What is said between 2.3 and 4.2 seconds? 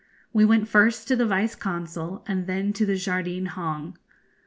then to the Jardine Hong.